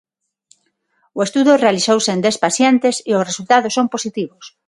O 1.17 1.19
estudo 1.27 1.61
realizouse 1.63 2.09
en 2.15 2.19
dez 2.25 2.37
pacientes 2.45 2.95
e 3.09 3.11
os 3.19 3.27
resultados 3.29 3.75
son 3.77 3.87
positivos. 3.93 4.45